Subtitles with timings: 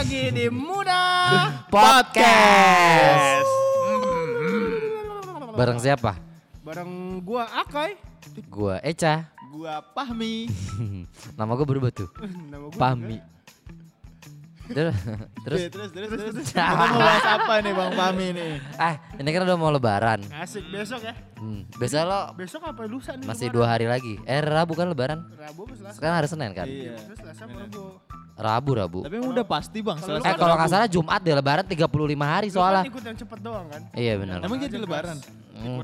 [0.00, 1.04] lagi di Muda
[1.68, 3.44] Podcast.
[5.52, 6.16] Bareng siapa?
[6.64, 8.00] Bareng gua Akai.
[8.48, 9.28] Gua Eca.
[9.52, 10.48] Gua Pahmi.
[11.36, 12.08] Nama gua berubah tuh.
[12.48, 13.20] Nama gua Pahmi.
[14.74, 14.94] Terus,
[15.40, 16.46] terus, terus terus terus.
[16.48, 18.52] Kita mau bahas apa nih Bang Pahmi nih?
[18.76, 20.20] ah ini kan udah mau lebaran.
[20.30, 21.14] Asik besok ya.
[21.36, 23.26] Hmm, biasa lo Besok apa lusa nih?
[23.26, 23.56] masih lebaran?
[23.56, 24.14] dua hari lagi.
[24.24, 25.18] Eh Rabu kan lebaran.
[25.32, 25.94] Rabu apa Selasa?
[25.96, 26.66] Sekarang hari Senin kan?
[26.66, 26.94] Iya.
[26.96, 27.82] Terus Selasa Rabu?
[28.40, 29.00] Rabu, Rabu.
[29.04, 30.24] Tapi udah pasti Bang, selesai.
[30.24, 31.84] Eh kalau nggak salah Jumat deh lebaran 35
[32.22, 32.82] hari Lu soalnya.
[32.82, 33.82] kan ikut yang cepet doang kan?
[33.92, 34.38] Iya benar.
[34.40, 35.16] Emang jadi lebaran?
[35.52, 35.82] Hmm.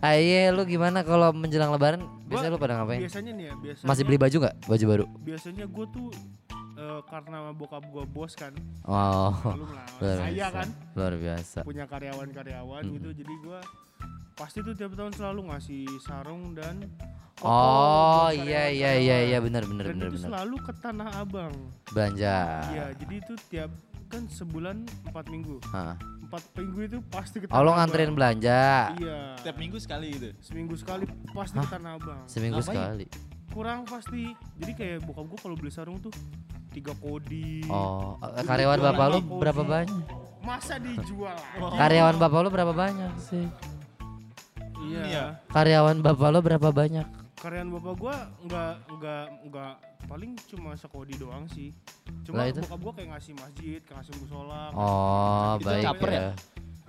[0.00, 3.00] Ah iya lu gimana kalau menjelang lebaran biasanya lu pada ngapain?
[3.04, 4.54] Biasanya nih ya, biasa Masih beli baju nggak?
[4.64, 5.04] Baju baru?
[5.20, 6.08] Biasanya gua tuh
[6.80, 8.56] eh, karena bokap gua bos kan.
[9.36, 9.86] Belum lah.
[9.98, 10.56] Luar Saya biasa.
[10.56, 11.58] kan Luar biasa.
[11.62, 13.08] punya karyawan-karyawan gitu.
[13.14, 13.60] Jadi gua
[14.32, 16.80] pasti tuh tiap tahun selalu ngasih sarung dan
[17.40, 19.18] Oh buat iya iya iya karyawan-karyawan.
[19.26, 20.28] iya benar benar benar itu benar.
[20.28, 21.54] selalu ke Tanah Abang.
[21.90, 22.36] Belanja.
[22.68, 23.70] Iya, jadi itu tiap
[24.06, 25.56] kan sebulan empat minggu.
[25.66, 25.96] Hah.
[26.20, 27.76] Empat minggu itu pasti ke Oh Tanah Abang.
[27.78, 28.60] nganterin belanja
[28.94, 29.18] Iya.
[29.40, 30.28] Tiap minggu sekali gitu.
[30.38, 32.20] Seminggu sekali pasti ke Tanah Abang.
[32.26, 32.76] seminggu Ngapain?
[32.76, 33.06] sekali.
[33.50, 34.22] Kurang pasti.
[34.56, 36.12] Jadi kayak bokap gua kalau beli sarung tuh
[36.70, 37.66] tiga kodi.
[37.66, 39.38] Oh eh, karyawan bapak lu Kodi.
[39.38, 40.04] berapa banyak?
[40.40, 41.76] Masa dijual lagi?
[41.76, 43.46] Karyawan bapak lu berapa banyak sih?
[44.80, 45.02] Iya.
[45.04, 45.24] Iya.
[45.50, 47.06] Karyawan bapak lu berapa banyak?
[47.36, 49.72] Karyawan bapak gua nggak nggak nggak
[50.06, 51.70] paling cuma sekodi doang sih.
[52.24, 52.60] Cuma Lah itu?
[52.62, 54.62] bokap gua kayak ngasih masjid, kayak ngasih musola.
[54.72, 56.30] Oh Itu baik caper ya?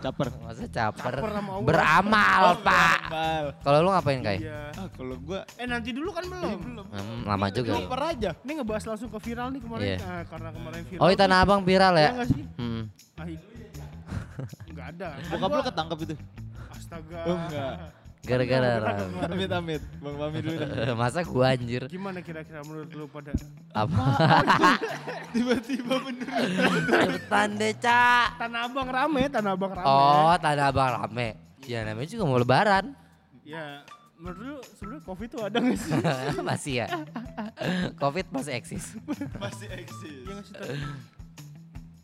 [0.02, 0.28] Caper.
[0.36, 1.14] Masa caper?
[1.14, 1.68] Caper sama Allah.
[1.68, 3.00] Beramal pak.
[3.08, 3.46] Bal.
[3.56, 4.38] Kalau lu ngapain kai?
[4.40, 4.74] Iya.
[4.74, 6.58] Ah, kalau gua Eh nanti dulu kan belum.
[6.60, 6.86] belum.
[6.90, 7.70] Hmm, lama juga.
[7.72, 7.78] lu.
[7.80, 8.30] Caper aja.
[8.40, 9.86] Ini ngebahas langsung ke viral nih kemarin.
[9.86, 9.98] Iya.
[10.00, 11.00] Nah, karena kemarin viral.
[11.00, 12.10] Oh di Tanah Abang viral Iya ya?
[12.12, 12.44] nggak sih?
[12.56, 12.82] Hmm.
[13.16, 13.42] Ah, i-
[14.72, 15.08] Nggak ada.
[15.30, 16.16] Bokap gua- lu ketangkep itu.
[16.72, 17.20] Astaga.
[17.24, 17.74] Oh, enggak.
[18.22, 19.34] Gara-gara Nggak, Ram.
[19.34, 19.82] Amit amit.
[19.98, 20.58] Bang Pahmi dulu.
[20.62, 20.94] dah.
[21.02, 21.84] Masa gua anjir?
[21.90, 23.34] Gimana kira-kira menurut lu pada
[23.74, 24.04] Apa?
[25.34, 26.30] Tiba-tiba bener.
[26.86, 28.28] Cepetan deh cak.
[28.38, 29.88] Tanah Abang rame, Tanah Abang rame.
[29.90, 31.34] Oh Tanah Abang rame.
[31.66, 32.94] Ya namanya juga mau lebaran.
[33.42, 33.82] Ya,
[34.18, 35.92] menurut lu sebenarnya Covid tuh ada nggak sih?
[36.46, 36.88] masih ya.
[37.98, 38.86] Covid masih eksis.
[39.42, 40.46] Masih eksis.
[40.54, 40.78] Tan?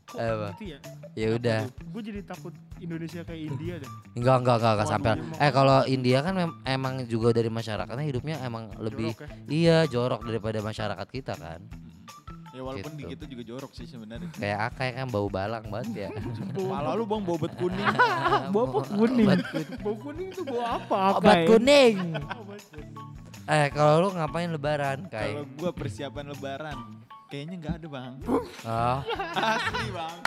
[0.08, 0.48] Kok Apa?
[0.56, 0.80] gitu ya?
[1.14, 1.60] Ya udah.
[1.86, 3.92] Gue jadi takut Indonesia kayak India deh.
[4.14, 5.12] Enggak enggak enggak, enggak sampai.
[5.36, 9.36] Eh kalau India kan mem- emang juga dari masyarakatnya hidupnya emang lebih Jorok ya.
[9.48, 11.60] iya jorok daripada masyarakat kita kan.
[12.50, 12.98] Ya walaupun Gitu.
[12.98, 14.32] di kita juga jorok sih sebenarnya.
[14.34, 16.10] Kayak akai kan bau balang banget ya.
[16.72, 17.86] Pala lu bang bobot kuning.
[18.56, 19.28] Bau apa kuning?
[19.78, 21.20] Bau kuning tuh bau apa?
[21.20, 21.46] Obat Kai?
[21.46, 21.96] kuning.
[22.40, 22.96] Obat kuning.
[23.46, 25.44] Eh kalau lu ngapain lebaran Kalau kayak?
[25.54, 26.78] gua persiapan lebaran,
[27.28, 28.14] kayaknya nggak ada bang.
[28.64, 29.00] Oh,
[29.36, 30.18] Asli bang.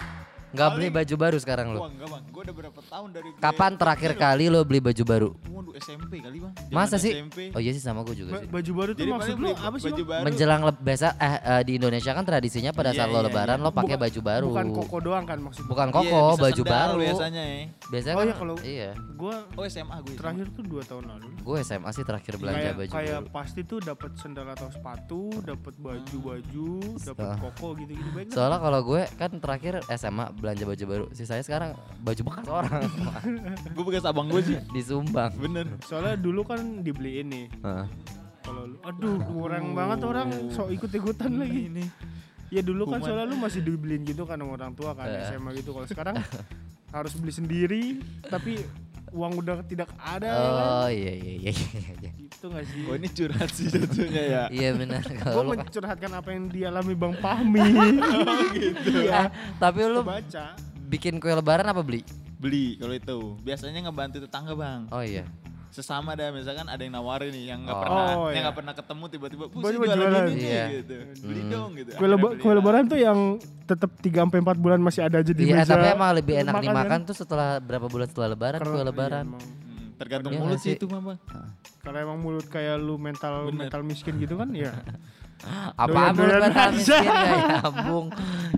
[0.51, 4.13] Nggak beli baju baru sekarang enggak bang, gua udah berapa tahun dari gue Kapan terakhir
[4.15, 5.29] kali lu beli baju baru?
[5.47, 6.53] Waduh SMP kali bang.
[6.69, 7.13] Masa sih?
[7.13, 7.39] SMP.
[7.51, 8.47] Oh iya sih sama gue juga sih.
[8.47, 9.91] Baju baru tuh Jadi maksud beli apa sih?
[9.91, 10.05] Bang?
[10.05, 10.23] baru.
[10.27, 13.57] Menjelang le- biasa eh, eh, di Indonesia kan tradisinya pada Iya, saat lo iya, lebaran
[13.57, 13.65] iya.
[13.65, 14.47] lo pakai baju baru.
[14.49, 16.99] Bukan koko doang kan maksud Bukan Iya, koko, baju baru.
[16.99, 17.61] biasanya ya.
[17.87, 18.91] Biasanya Oh kan iya, kalau- iya.
[19.15, 20.15] Gua Oh SMA gue.
[20.17, 21.27] terakhir tuh dua tahun lalu.
[21.41, 23.31] Gue SMA sih terakhir belanja baju kayak baru.
[23.31, 26.69] pasti tuh dapat sendal atau sepatu, dapat baju-baju,
[26.99, 27.37] dapat Ah.
[27.39, 28.09] koko gitu-gitu.
[28.31, 31.05] Soalnya kalau gue kan terakhir SMA belanja baju baru.
[31.13, 32.83] Si saya sekarang baju bekas orang
[33.77, 34.57] gue bekas abang gue sih.
[34.73, 35.31] disumbang.
[35.37, 35.69] Bener.
[35.85, 37.47] Soalnya dulu kan dibeliin nih.
[37.61, 37.87] Heeh.
[38.41, 41.69] Kalau lu aduh kurang banget orang sok ikut-ikutan lagi.
[41.69, 41.85] Ini.
[42.51, 45.29] Ya dulu kan soalnya lu masih dibeliin gitu kan sama orang tua kan Eh.
[45.31, 45.71] SMA gitu.
[45.71, 46.17] Kalau sekarang
[46.97, 47.83] harus beli sendiri
[48.25, 48.65] tapi
[49.11, 50.67] uang udah tidak ada ya kan.
[50.81, 51.73] Oh iya iya iya iya.
[51.99, 52.11] iya.
[52.15, 52.81] Gitu gak sih?
[52.87, 54.43] Oh ini curhat sih jatuhnya ya.
[54.49, 57.61] Iya benar Gue kan- mencurhatkan apa yang dialami Bang Fahmi.
[58.57, 58.91] gitu.
[59.07, 59.29] Eh,
[59.59, 60.55] tapi lu baca.
[60.91, 62.03] bikin kue lebaran apa beli?
[62.41, 63.19] Beli kalau itu.
[63.43, 64.89] Biasanya ngebantu tetangga bang.
[64.91, 65.29] Oh iya.
[65.71, 67.81] Sesama dah misalkan ada yang nawarin nih yang nggak Oh.
[67.81, 68.41] pernah Oh, yang iya.
[68.43, 70.65] nggak pernah ketemu tiba-tiba "Bu, saya jualan jualan." ini nih," Iya.
[70.75, 70.95] gitu.
[71.23, 71.51] Beli Hmm.
[71.51, 71.91] dong gitu.
[71.95, 73.19] Kue, leba, lebaran tuh yang
[73.65, 75.71] tetap 3 sampai 4 bulan masih ada aja di Iya, meja.
[75.71, 77.01] tapi emang lebih enak makan dimakan kan.
[77.07, 79.25] tuh setelah berapa bulan setelah lebaran Karena- kue iya, lebaran.
[79.25, 79.43] emang.
[79.43, 81.19] Hmm, tergantung Iya mulut sih itu mah bang.
[81.81, 83.59] Karena emang mulut kayak lu mental Bener.
[83.63, 84.75] mental miskin gitu kan ya.
[85.75, 88.07] Apa mulut mental miskin ya nyambung.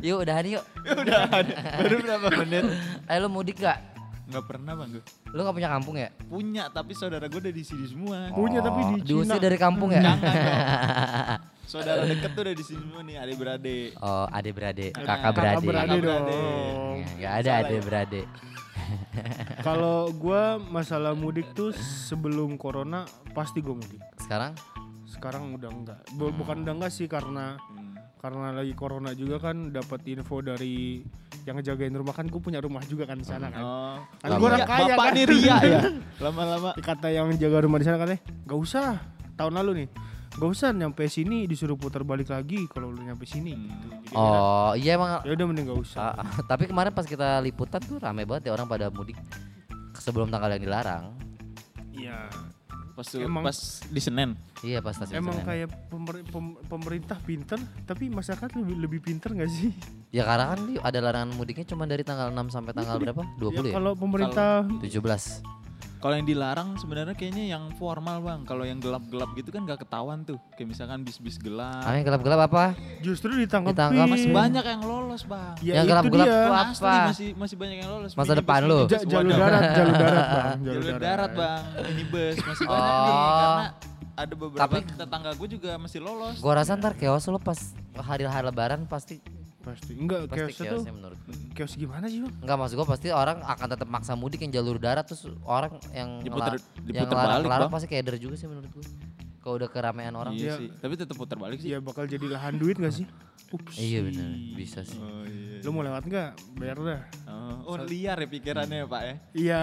[0.01, 0.65] Yuk udahan yuk.
[0.83, 1.57] Ya udah ada.
[1.79, 2.65] Baru berapa menit?
[3.07, 3.79] Ayo lu mudik gak?
[4.25, 5.05] Nggak pernah bang gue.
[5.29, 6.09] Lu gak punya kampung ya?
[6.23, 8.31] Punya tapi saudara gue udah di sini semua.
[8.31, 9.43] Punya tapi di Oh, diusir Cina.
[9.43, 10.01] dari kampung ya?
[10.01, 10.35] Jangan dong.
[11.65, 13.89] Saudara deket tuh udah di sini semua nih adik beradik.
[13.97, 15.65] oh, adik beradik, Nah, kakak Kakak beradik.
[15.65, 16.35] beradik Kakak beradik.
[16.37, 16.97] dong.
[17.01, 17.83] Ya, Gak ada Salah adik ya?
[17.83, 18.27] beradik.
[19.67, 24.03] Kalau gua masalah mudik tuh sebelum corona pasti gua mudik.
[24.19, 24.53] Sekarang?
[25.05, 26.01] Sekarang udah enggak.
[26.11, 27.92] Bu- Bukan udah enggak sih karena Hmm.
[28.23, 31.03] Karena lagi corona juga kan dapat info dari
[31.43, 33.59] yang ngejagain rumah kan gue punya rumah juga kan di sana kan.
[33.61, 33.99] Oh.
[34.23, 35.17] Kan gua orang kaya Bapak kan.
[35.19, 35.81] nih ria ya.
[36.25, 36.71] Lama-lama.
[36.79, 39.03] Kata yang jaga rumah di sana katanya, gak usah
[39.35, 39.89] tahun lalu nih.
[40.33, 43.69] gak usah nyampe sini disuruh putar balik lagi kalau lu nyampe sini Hmm.
[43.69, 43.87] gitu.
[44.07, 46.15] Jadi Oh iya emang ya udah mending gak usah.
[46.15, 49.19] Ah, tapi kemarin pas kita liputan tuh rame banget ya orang pada mudik
[49.93, 51.05] sebelum tanggal yang dilarang.
[52.93, 52.95] Iya.
[52.95, 54.31] Pas, tuh- Emang- pas di Senen.
[54.61, 55.49] Iya pas stasiun Emang Senen.
[55.49, 59.73] kayak pemer- pem- pemerintah pinter, tapi masyarakat lebih lebih pinter gak sih?
[60.11, 63.25] Ya karena kan ada larangan mudiknya cuma dari tanggal 6 sampai tanggal berapa?
[63.39, 63.75] 20 ya?
[63.75, 65.41] Kalau pemerintah 17.
[66.03, 68.43] Kalau yang dilarang sebenarnya kayaknya yang formal bang.
[68.43, 70.35] Kalau yang gelap-gelap gitu kan gak ketahuan tuh.
[70.53, 71.79] Kayak misalkan bis-bis gelap.
[71.81, 72.65] Ah, yang gelap-gelap apa?
[72.99, 75.55] justru ditangkap Ditangkap Masih banyak yang lolos bang.
[75.61, 76.95] Ya Yang itu gelap-gelap Asli apa?
[77.07, 78.11] masih masih banyak yang lolos.
[78.13, 78.79] Masa Minibus, depan lu?
[78.91, 83.07] jalur darat, jalur darat bang, Jalur darat bang, ini bus masih banyak Oh.
[83.07, 83.67] nih karena
[84.13, 86.37] ada beberapa Tapi- tetangga gue juga masih lolos.
[86.37, 87.59] Gua rasa ntar chaos lo pas
[87.97, 89.23] hari hari lebaran pasti
[89.63, 90.85] Pasti enggak pasti chaosnya tuh.
[90.91, 91.35] menurut gua.
[91.55, 92.35] Chaos gimana sih bang?
[92.37, 96.19] Enggak maksud gua pasti orang akan tetap maksa mudik yang jalur darat terus orang yang
[96.21, 97.75] Diputer- yang diputer balik, larang-larang Bang.
[97.75, 98.85] pasti keder juga sih menurut gua.
[99.39, 100.33] Kalau udah keramaian orang.
[100.33, 100.55] Iya Iya.
[100.57, 101.69] sih, tapi tetap putar balik sih.
[101.69, 103.07] Ya bakal jadi lahan duit gak sih?
[103.51, 103.75] Ups.
[103.75, 104.97] Iya benar, bisa sih.
[104.97, 105.61] Oh iya.
[105.61, 106.31] Lu mau lewat nggak?
[106.57, 107.01] Bayar dah.
[107.27, 109.15] Oh, oh, liar ya pikirannya ya pak ya.
[109.33, 109.61] Iya.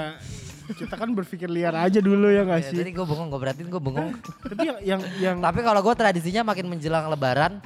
[0.69, 2.77] Kita kan berpikir liar aja dulu ya nggak Ya, sih?
[2.77, 4.09] tadi gue bengong, gue berarti gue bengong.
[4.45, 7.57] Tapi yang yang yang Tapi kalau gue tradisinya makin menjelang lebaran,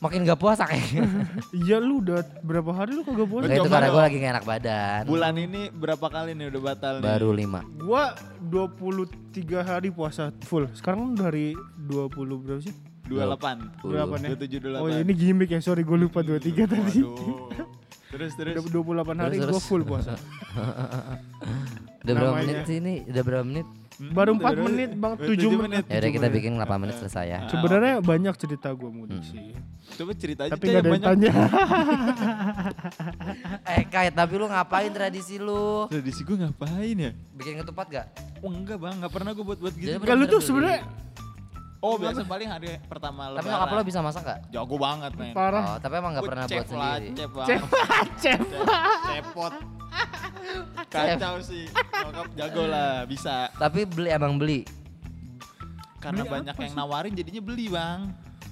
[0.00, 1.08] makin gak puasa kayaknya.
[1.64, 3.48] iya lu udah berapa hari lu kagak puasa?
[3.48, 5.02] Itu karena gue lagi gak enak badan.
[5.08, 7.04] Bulan ini berapa kali nih udah batal nih?
[7.04, 7.60] Baru lima.
[7.80, 8.12] Gua
[8.52, 10.68] 23 hari puasa full.
[10.76, 11.56] Sekarang udah hari
[11.88, 12.74] 20 berapa sih?
[13.06, 13.86] 28.
[13.86, 14.34] 28 ya?
[14.34, 14.82] 27 28.
[14.82, 17.00] Oh ini gimmick ya, sorry gue lupa 23 tadi.
[18.10, 18.54] Terus terus.
[18.66, 20.18] Udah 28 hari gue full puasa.
[22.06, 22.46] Udah berapa Namanya.
[22.46, 22.94] menit sih ini?
[23.04, 23.66] Udah berapa menit?
[23.96, 25.26] Baru 4 menit bang, 7
[25.58, 25.84] menit.
[25.86, 27.38] Ya udah kita bikin 8 menit selesai ya.
[27.46, 29.24] Sebenarnya banyak cerita gue mudik Hmm.
[29.24, 29.56] sih.
[29.96, 31.08] Coba cerita aja Tapi gak ada yang banyak.
[31.08, 31.32] tanya.
[33.66, 35.86] Eh Kai, tapi lu ngapain tradisi lu?
[35.88, 37.10] Tradisi gue ngapain ya?
[37.32, 38.06] Bikin ketupat gak?
[38.38, 39.96] Oh enggak bang, nggak pernah gue buat-buat gitu.
[39.96, 40.80] Enggak lu tuh sebenarnya
[41.78, 43.52] Oh biasa paling hari pertama Tapi lebaran.
[43.52, 44.38] nyokap lo bisa masak gak?
[44.48, 45.32] Jago banget men.
[45.32, 45.64] parah.
[45.66, 47.08] Oh, tapi emang gak Gua pernah buat lah, sendiri.
[47.12, 47.46] Chef bang.
[47.46, 47.62] Cep,
[48.16, 48.40] cep.
[49.06, 49.52] Cepot.
[50.92, 51.64] Kacau sih.
[51.68, 53.48] Nyokap jago lah, bisa.
[53.52, 54.64] Tapi beli emang beli.
[55.98, 56.78] Karena Beli banyak yang sih?
[56.78, 58.00] nawarin jadinya beli bang.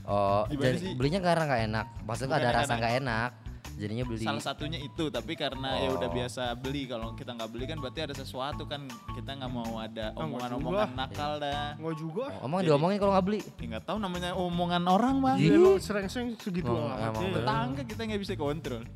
[0.05, 1.87] Oh, jadi belinya karena nggak enak.
[2.05, 2.61] Maksudnya Bukan ada enak.
[2.61, 3.31] rasa nggak enak.
[3.75, 4.23] Jadinya beli.
[4.23, 6.15] Salah satunya itu, tapi karena ya udah Oh.
[6.15, 6.87] biasa beli.
[6.87, 10.25] Kalau kita nggak beli kan berarti ada sesuatu kan kita nggak mau ada Ah, nggak
[10.25, 11.75] omongan-omongan nakal dah.
[11.75, 12.25] Enggak juga.
[12.32, 13.41] Oh, emang Jadi- diomongin kalau nggak beli.
[13.43, 15.37] Ya nggak tahu namanya omongan orang bang.
[15.37, 15.44] Ih.
[15.44, 17.19] Ya, lu sereng-sereng segitu Oh, amat.
[17.35, 18.82] Tetangga kita nggak bisa kontrol.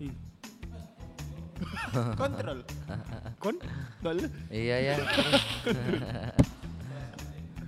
[2.14, 2.58] Kontrol.
[3.36, 3.58] Kon?
[3.98, 4.18] Dol.
[4.46, 4.94] Iya ya.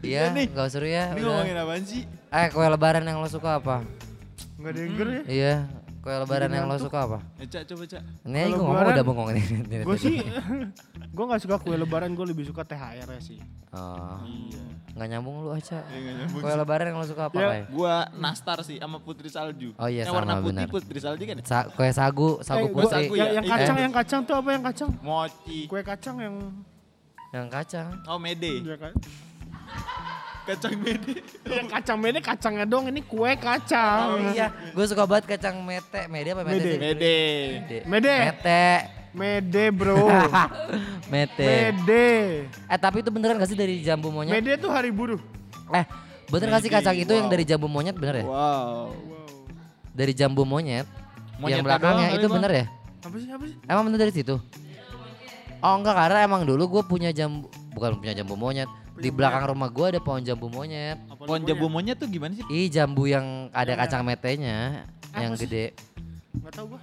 [0.01, 0.47] Iya, nih.
[0.49, 1.13] nggak seru ya.
[1.13, 2.03] Ini ngomongin apaan sih?
[2.31, 3.85] Eh, kue lebaran yang lo suka apa?
[4.57, 5.23] Yang denger ya.
[5.27, 5.55] Iya,
[6.01, 7.19] kue lebaran yang lo suka apa?
[7.37, 8.01] Eh, Cak, coba cak.
[8.25, 9.43] Ini Kalau gue ngomong udah bengong ini.
[9.81, 10.17] Gue sih,
[11.15, 13.37] gue nggak suka kue lebaran, gue lebih suka THR ya sih.
[13.71, 14.65] Oh, Iya.
[14.91, 15.85] nggak nyambung lu aja.
[15.87, 17.63] Ya, nyambung Kue lebaran yang lo suka apa, Ya?
[17.67, 19.71] Gua nastar sih sama putri salju.
[19.77, 20.73] Oh iya, yang warna sama, putih benar.
[20.73, 21.37] putri salju kan?
[21.37, 21.45] ya?
[21.45, 22.91] Sa kue sagu, sagu Eh, putih.
[22.91, 23.37] sagu yang, ya?
[23.37, 23.53] yang Iya.
[23.55, 23.83] kacang, Eh.
[23.85, 24.91] yang kacang tuh apa yang kacang?
[25.01, 25.59] Mochi.
[25.69, 26.35] Kue kacang yang
[27.31, 27.89] Yang kacang.
[28.05, 28.59] Oh mede.
[28.59, 28.97] ya, ka-
[30.51, 31.15] Kacang mede.
[31.47, 34.19] yang kacang mede kacangnya dong, ini kue kacang.
[34.19, 36.11] Oh iya, gue suka banget kacang mete.
[36.11, 36.55] Mede apa mete?
[36.55, 36.67] Mede.
[36.67, 36.79] sih?
[36.79, 37.17] Mede.
[37.55, 37.79] Mede.
[37.87, 38.17] Mede.
[38.19, 38.65] Mete.
[39.11, 40.07] Mede bro.
[41.13, 41.47] Mete.
[41.71, 42.11] Mede.
[42.51, 44.35] Eh tapi itu beneran gak sih dari jambu monyet?
[44.39, 45.19] Mede tuh hari buruh.
[45.71, 45.87] Eh,
[46.31, 47.35] bener gak sih Mede, kacang itu yang wow.
[47.35, 48.27] dari jambu monyet bener ya?
[48.27, 48.95] Wow.
[49.95, 50.87] Dari jambu monyet.
[51.39, 52.65] Monyetnya yang belakangnya itu bener ya?
[53.01, 53.57] Apa sih apa sih?
[53.67, 54.35] Emang bener dari situ?
[55.61, 58.71] Oh enggak karena emang dulu gue punya jambu bukan punya jambu monyet.
[59.01, 61.01] Di belakang rumah gue ada pohon jambu monyet.
[61.07, 62.45] Apa Pohon jambu monyet tuh gimana sih?
[62.47, 65.45] Ih jambu yang ada kacang metenya Apa yang sih?
[65.45, 65.65] gede.
[66.37, 66.81] Nggak tahu gua.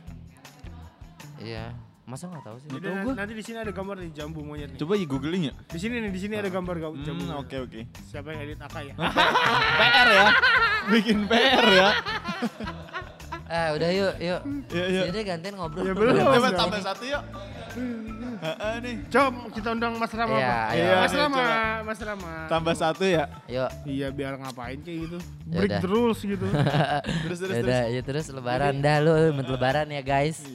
[1.38, 1.72] Iya.
[2.04, 2.68] Masa nggak tahu sih?
[2.70, 3.14] Jadi tahu gua.
[3.16, 4.80] nanti di sini ada gambar nih jambu monyet nih.
[4.80, 5.54] Coba ya googling ya.
[5.68, 7.22] Di sini nih, di sini ada gambar gam- jambu.
[7.22, 7.44] Hmm, monyet.
[7.44, 7.80] oke oke.
[8.08, 8.94] Siapa yang edit Aka ya?
[9.80, 10.26] PR ya.
[10.90, 11.90] Bikin PR ya.
[13.48, 14.42] Eh udah yuk yuk.
[14.70, 15.02] Iya iya.
[15.08, 15.84] Jadi gantian ngobrol.
[15.84, 16.14] Ya, belum.
[16.14, 17.24] Udah, Coba tambah satu yuk.
[18.38, 18.96] Heeh nih.
[19.08, 20.34] Coba kita undang Mas Rama.
[20.34, 20.66] Iya, Pak.
[20.68, 20.84] ayo.
[20.96, 21.56] Mas Iya, Rama, coba.
[21.84, 22.32] Mas Rama.
[22.48, 23.24] Tambah satu ya.
[23.46, 23.70] Yuk.
[23.84, 25.18] Iya biar ngapain kayak gitu.
[25.46, 26.46] Ya Break the rules gitu.
[27.26, 27.66] Terus terus Ya terus.
[27.66, 30.38] udah, ya terus lebaran dah lu, menit lebaran ya guys.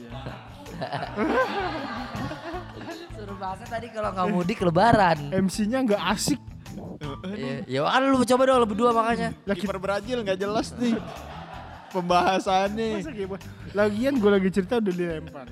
[3.13, 5.17] Suruh bahasa tadi kalau nggak mudik lebaran.
[5.31, 6.41] MC-nya nggak asik.
[7.35, 9.29] Ya, ya kan lu coba dong lu berdua makanya.
[9.43, 10.95] Lah Kiper Brazil nggak jelas nih.
[11.89, 13.05] Pembahasannya.
[13.71, 15.45] Lagian gue lagi cerita udah dilempar.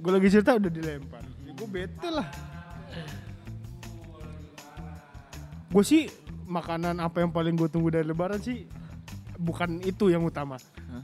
[0.00, 1.22] Gue lagi cerita udah dilempar.
[1.60, 2.24] Ya, gue bete lah.
[5.70, 6.08] Gue sih
[6.48, 8.64] makanan apa yang paling gue tunggu dari lebaran sih
[9.36, 10.56] bukan itu yang utama.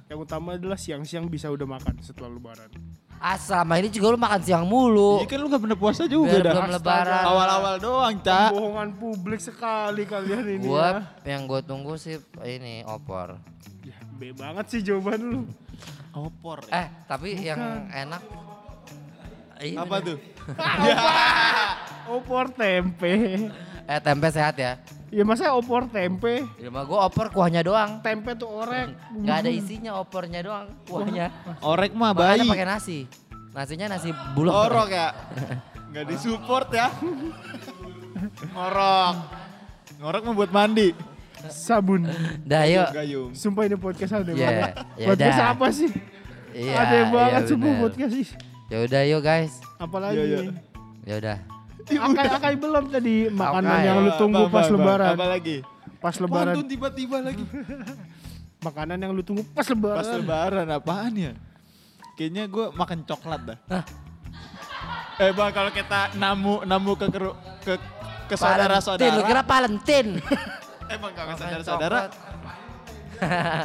[0.08, 2.66] Yang utama adalah siang-siang bisa udah makan setelah lebaran.
[3.16, 5.20] Ah selama ini juga lu makan siang mulu.
[5.20, 6.52] Iya kan lu gak pernah puasa juga Biar dah.
[6.52, 7.22] belum lebaran.
[7.22, 8.48] Awal-awal doang, Cak.
[8.50, 11.30] Bohongan publik sekali kalian ini Gua ya.
[11.30, 13.38] yang gue tunggu sih ini opor.
[13.84, 13.94] ya.
[14.16, 15.40] B banget sih jawaban lu.
[16.10, 16.64] Opor.
[16.72, 18.18] Eh tapi yang enak.
[19.56, 20.06] Iya, Apa bener.
[20.06, 20.18] tuh?
[22.08, 23.12] Opor tempe.
[23.82, 24.76] Eh tempe sehat ya.
[25.06, 26.42] Ya masa opor tempe?
[26.56, 27.98] Di rumah gue opor kuahnya doang.
[28.00, 28.90] Tempe tuh orek.
[29.22, 31.30] Gak ada isinya opornya doang kuahnya.
[31.62, 32.50] Orek mah Makanya bayi.
[32.50, 32.98] pakai nasi.
[33.50, 34.52] Nasinya nasi bulog.
[34.52, 35.08] Orok ya.
[35.94, 36.86] Gak disupport ya.
[38.50, 39.14] Ngorok.
[39.96, 40.92] Ngorok mau buat mandi.
[41.46, 42.04] Sabun.
[42.42, 42.88] Dah yuk.
[42.92, 43.30] Gayung.
[43.32, 44.72] Sumpah ini podcast ada Iya, banget.
[44.98, 45.90] ya podcast apa sih?
[46.50, 46.72] Iya.
[46.74, 48.28] ada banget iya sumpah podcast sih.
[48.66, 49.62] Ya udah yuk guys.
[49.76, 50.52] Apalagi Iya, iya.
[51.04, 51.38] Ya udah.
[51.86, 53.86] akai-akai belum tadi makanan Akai.
[53.86, 54.82] yang lu tunggu Bang, pas bang, bang.
[54.82, 55.12] lebaran.
[55.12, 55.56] Apa lagi?
[55.96, 56.52] Pas lebaran.
[56.52, 57.44] Waduh tiba-tiba lagi.
[58.66, 59.96] Makanan yang lu tunggu pas lebaran.
[59.96, 61.32] Pas lebaran apaan ya?
[62.14, 63.58] Kayaknya gue makan coklat dah.
[65.16, 67.78] Eh bang kalau kita namu namu ke keru- ke
[68.26, 69.22] ke Valentine, lu saudara-saudara.
[69.22, 70.10] kira Valentine.
[70.92, 72.10] Emang gak ke Makan saudara-saudara coklat.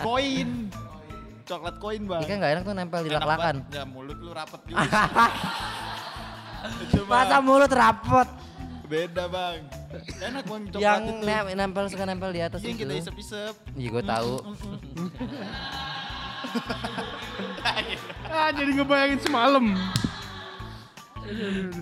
[0.04, 0.61] koin.
[1.52, 2.22] Coklat koin bang.
[2.24, 3.56] Ikan gak enak tuh nempel di lak-lakan.
[3.70, 4.88] Ya mulut lu rapet juga.
[6.90, 8.28] Cuma Masa mulut rapot.
[8.88, 9.60] beda bang.
[10.22, 11.24] Enak bang coklat Yang itu.
[11.24, 12.84] ne- nempel suka nempel di atas Iya, yang itu.
[12.86, 13.54] kita isep-isep.
[13.74, 14.34] Iya gue tahu.
[18.26, 19.66] Ah jadi ngebayangin semalam.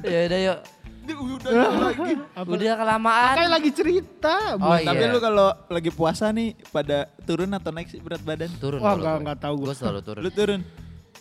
[0.03, 0.59] Ya udah yuk.
[1.07, 2.13] Udah lagi.
[2.45, 3.35] Udah kelamaan.
[3.39, 4.35] Kayak lagi cerita.
[4.55, 4.83] Oh Bu.
[4.83, 5.13] Tapi iya.
[5.13, 8.51] lu kalau lagi puasa nih pada turun atau naik sih berat badan?
[8.59, 8.79] Turun.
[8.83, 9.75] Wah enggak enggak tahu Gue gua.
[9.75, 10.21] selalu turun.
[10.21, 10.61] Lu turun.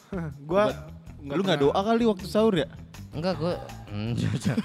[0.49, 0.65] Gua
[1.19, 2.69] lu nggak doa kali waktu sahur ya?
[3.13, 3.55] Enggak gue.
[3.91, 4.15] Hmm,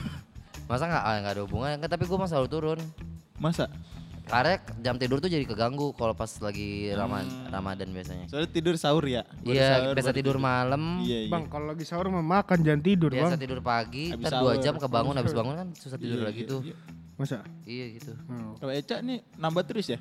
[0.69, 1.69] Masa nggak ah, nggak ada hubungan?
[1.75, 2.79] Enggak, tapi gue mah selalu turun.
[3.41, 3.67] Masa?
[4.23, 8.25] Karena jam tidur tuh jadi keganggu kalau pas lagi Rama- Ramadan biasanya.
[8.25, 9.27] Soalnya tidur sahur ya?
[9.41, 10.83] Iya, biasa baru tidur malam.
[10.99, 11.29] Iya, iya.
[11.29, 13.41] Bang kalau lagi sahur mah makan jangan tidur Biasa bang.
[13.41, 16.49] tidur pagi, Habis ntar dua jam kebangun, habis bangun kan susah tidur Iya, lagi iya,
[16.49, 16.61] tuh.
[16.63, 16.75] iya.
[17.13, 17.37] Masa?
[17.63, 18.11] Iya gitu.
[18.25, 18.55] Hmm.
[18.57, 19.99] Kalau Eca nih nambah terus ya?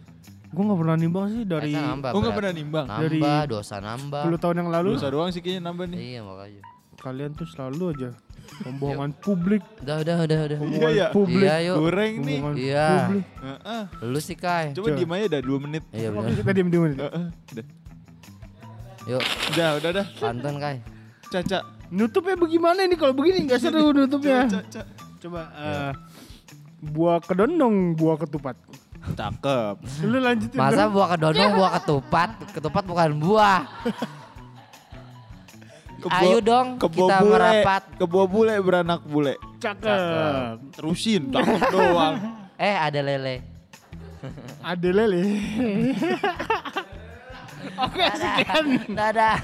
[0.48, 2.38] Gue nggak pernah nimbang sih dari nambah, oh nggak berat.
[2.38, 2.84] pernah nimbang?
[2.86, 4.22] Nambah, Dari- dosa nambah.
[4.22, 4.90] 10 tahun yang lalu.
[4.94, 5.98] Dosa doang sih kayaknya nambah nih.
[5.98, 6.62] Iya makanya.
[7.02, 8.10] Kalian tuh selalu aja
[8.64, 9.62] pembohongan publik.
[9.82, 10.58] Udah, udah, udah, udah.
[10.62, 11.06] Pembohongan iya.
[11.10, 11.42] publik.
[11.50, 11.76] Iya, yuk.
[11.82, 12.38] Goreng nih.
[12.54, 12.88] Iya.
[12.88, 13.26] publik.
[13.42, 13.82] Heeh.
[14.06, 14.66] Lu sih Kai.
[14.70, 14.98] Coba Coba.
[15.02, 15.82] diem aja udah 2 menit.
[15.90, 16.30] Iya benar.
[16.38, 16.82] kita diem diem.
[16.94, 17.00] diem.
[17.02, 17.26] Heeh.
[17.52, 17.66] Udah.
[19.02, 20.06] Yuk, Udah, udah, udah.
[20.22, 20.76] pantun Kai.
[21.26, 21.58] Caca.
[21.92, 24.46] Nutupnya bagaimana ini kalau begini nggak seru nutupnya.
[24.46, 24.82] Caca.
[25.22, 25.92] Coba eh,
[26.82, 28.56] buah kedondong, buah ketupat.
[29.02, 29.76] Cakep.
[30.06, 30.58] Lu lanjutin.
[30.58, 30.94] Masa dong.
[30.94, 32.30] buah kedondong, buah ketupat?
[32.54, 33.60] Ketupat bukan buah.
[36.02, 37.30] Kebo- Ayo dong, kebo kita bule.
[37.32, 37.82] merapat.
[37.94, 39.34] Kebo bule beranak bule.
[39.56, 40.58] cakep.
[40.74, 42.16] Terusin, cakep doang.
[42.58, 43.42] Eh, ada lele.
[44.62, 45.22] Ada lele.
[47.82, 49.38] Oke sekian Dadah.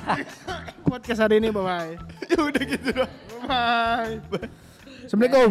[0.85, 1.95] podcast hari ini bye bye.
[2.31, 3.12] ya udah gitu doang.
[3.43, 4.19] Bye.
[5.03, 5.50] Assalamualaikum.